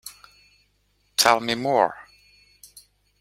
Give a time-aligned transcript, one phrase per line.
[1.15, 1.95] Tell me more.